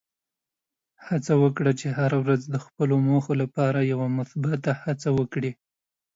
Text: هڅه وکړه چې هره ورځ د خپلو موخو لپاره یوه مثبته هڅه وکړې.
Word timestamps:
هڅه 1.07 1.33
وکړه 1.43 1.71
چې 1.79 1.87
هره 1.97 2.17
ورځ 2.23 2.41
د 2.47 2.55
خپلو 2.65 2.95
موخو 3.07 3.33
لپاره 3.41 3.79
یوه 3.91 4.07
مثبته 4.17 4.71
هڅه 4.83 5.09
وکړې. 5.19 5.51